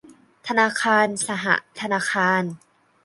[0.47, 1.45] ธนาคารสห
[1.79, 2.43] ธนาคาร